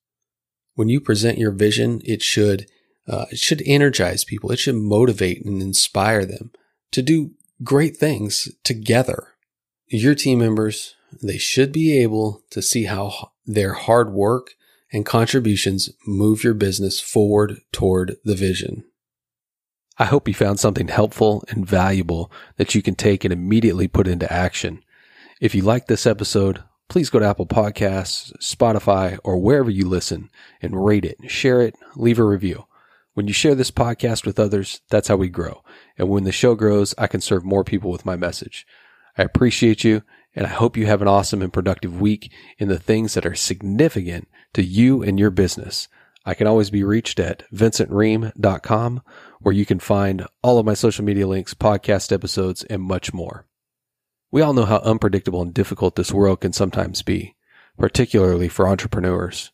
When 0.76 0.90
you 0.90 1.00
present 1.00 1.38
your 1.38 1.52
vision, 1.52 2.02
it 2.04 2.22
should 2.22 2.68
uh, 3.08 3.26
it 3.32 3.40
should 3.40 3.62
energize 3.66 4.24
people. 4.24 4.52
It 4.52 4.60
should 4.60 4.76
motivate 4.76 5.46
and 5.46 5.62
inspire 5.62 6.26
them 6.26 6.52
to 6.92 7.02
do 7.02 7.32
great 7.64 7.98
things 7.98 8.50
together. 8.64 9.28
Your 9.88 10.16
team 10.16 10.40
members 10.40 10.96
they 11.22 11.38
should 11.38 11.72
be 11.72 11.98
able 12.02 12.44
to 12.50 12.62
see 12.62 12.86
how 12.86 13.32
their 13.46 13.74
hard 13.74 14.12
work 14.12 14.56
and 14.92 15.06
contributions 15.06 15.90
move 16.08 16.44
your 16.44 16.54
business 16.54 17.00
forward 17.00 17.60
toward 17.72 18.18
the 18.24 18.36
vision. 18.36 18.86
I 19.98 20.06
hope 20.06 20.28
you 20.28 20.34
found 20.34 20.60
something 20.60 20.88
helpful 20.88 21.44
and 21.50 21.68
valuable 21.68 22.32
that 22.58 22.74
you 22.74 22.82
can 22.82 22.96
take 22.96 23.24
and 23.24 23.34
immediately 23.34 23.88
put 23.88 24.08
into 24.08 24.32
action. 24.32 24.84
If 25.40 25.54
you 25.54 25.62
like 25.62 25.88
this 25.88 26.08
episode, 26.08 26.64
please 26.90 27.10
go 27.10 27.20
to 27.20 27.26
Apple 27.26 27.48
Podcasts, 27.48 28.32
Spotify, 28.38 29.18
or 29.24 29.38
wherever 29.38 29.70
you 29.70 29.88
listen 29.88 30.30
and 30.62 30.86
rate 30.86 31.06
it, 31.06 31.18
share 31.30 31.62
it, 31.62 31.76
leave 31.96 32.20
a 32.20 32.24
review. 32.24 32.66
When 33.14 33.28
you 33.28 33.34
share 33.34 33.56
this 33.56 33.72
podcast 33.72 34.26
with 34.26 34.40
others, 34.40 34.82
that's 34.90 35.08
how 35.08 35.16
we 35.16 35.30
grow. 35.30 35.64
And 35.98 36.10
when 36.10 36.24
the 36.24 36.32
show 36.32 36.56
grows, 36.56 36.96
I 36.98 37.08
can 37.08 37.22
serve 37.22 37.46
more 37.46 37.64
people 37.64 37.92
with 37.92 38.06
my 38.06 38.16
message. 38.16 38.66
I 39.18 39.24
appreciate 39.24 39.84
you 39.84 40.02
and 40.36 40.48
I 40.48 40.50
hope 40.50 40.78
you 40.78 40.88
have 40.88 41.02
an 41.02 41.08
awesome 41.08 41.42
and 41.42 41.54
productive 41.54 42.02
week 42.02 42.32
in 42.58 42.68
the 42.68 42.80
things 42.80 43.14
that 43.14 43.26
are 43.26 43.36
significant 43.36 44.28
to 44.54 44.64
you 44.64 45.04
and 45.04 45.20
your 45.20 45.30
business. 45.30 45.88
I 46.26 46.34
can 46.34 46.48
always 46.48 46.70
be 46.70 46.84
reached 46.84 47.20
at 47.20 47.44
vincentream.com 47.52 49.02
where 49.42 49.54
you 49.54 49.66
can 49.66 49.80
find 49.80 50.26
all 50.42 50.58
of 50.58 50.66
my 50.66 50.74
social 50.74 51.04
media 51.04 51.28
links, 51.28 51.54
podcast 51.54 52.12
episodes, 52.12 52.64
and 52.64 52.82
much 52.82 53.14
more. 53.14 53.46
We 54.34 54.42
all 54.42 54.54
know 54.54 54.66
how 54.66 54.78
unpredictable 54.78 55.44
and 55.44 55.54
difficult 55.54 55.96
this 55.96 56.12
world 56.12 56.42
can 56.42 56.54
sometimes 56.54 57.04
be, 57.04 57.36
particularly 57.78 58.50
for 58.50 58.68
entrepreneurs. 58.68 59.52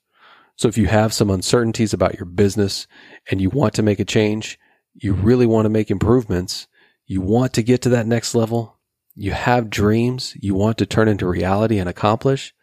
So 0.56 0.70
if 0.70 0.78
you 0.78 0.88
have 0.88 1.12
some 1.12 1.30
uncertainties 1.30 1.94
about 1.94 2.16
your 2.16 2.26
business 2.26 2.88
and 3.30 3.42
you 3.42 3.50
want 3.50 3.74
to 3.74 3.84
make 3.84 4.00
a 4.00 4.06
change, 4.06 4.58
you 4.94 5.12
really 5.12 5.46
want 5.46 5.66
to 5.66 5.70
make 5.70 5.92
improvements, 5.92 6.70
you 7.06 7.20
want 7.20 7.52
to 7.56 7.62
get 7.62 7.82
to 7.82 7.90
that 7.90 8.08
next 8.08 8.34
level, 8.34 8.78
you 9.16 9.34
have 9.34 9.70
dreams 9.70 10.34
you 10.40 10.56
want 10.56 10.78
to 10.78 10.86
turn 10.86 11.10
into 11.10 11.28
reality 11.28 11.78
and 11.78 11.90
accomplish, 11.90 12.54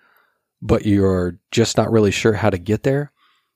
but 0.62 0.86
you're 0.86 1.38
just 1.50 1.76
not 1.76 1.92
really 1.92 2.10
sure 2.10 2.32
how 2.32 2.48
to 2.48 2.56
get 2.56 2.82
there, 2.82 3.12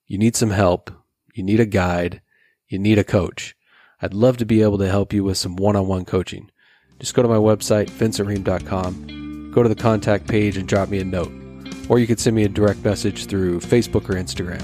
you 0.07 0.19
need 0.19 0.37
some 0.37 0.51
help, 0.51 0.91
you 1.33 1.43
need 1.43 1.61
a 1.61 1.65
guide, 1.65 2.21
you 2.69 2.79
need 2.79 2.99
a 2.99 3.05
coach. 3.05 3.57
I'd 4.03 4.13
love 4.13 4.37
to 4.37 4.45
be 4.45 4.61
able 4.61 4.77
to 4.77 4.91
help 4.91 5.15
you 5.15 5.25
with 5.25 5.39
some 5.39 5.57
one 5.57 5.77
on 5.77 5.87
one 5.87 6.05
coaching. 6.05 6.51
Just 7.01 7.15
go 7.15 7.23
to 7.23 7.29
my 7.29 7.37
website, 7.37 7.91
vincentream.com, 7.91 9.51
go 9.53 9.63
to 9.63 9.69
the 9.69 9.75
contact 9.75 10.29
page 10.29 10.57
and 10.57 10.69
drop 10.69 10.91
me 10.91 11.01
a 11.01 11.05
note. 11.05 11.33
Or 11.89 11.99
you 11.99 12.07
could 12.07 12.21
send 12.21 12.37
me 12.37 12.45
a 12.45 12.49
direct 12.49 12.85
message 12.85 13.27
through 13.27 13.61
Facebook 13.61 14.09
or 14.09 14.15
Instagram. 14.15 14.63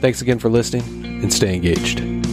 Thanks 0.00 0.22
again 0.22 0.38
for 0.38 0.48
listening 0.48 1.22
and 1.22 1.32
stay 1.32 1.54
engaged. 1.54 2.27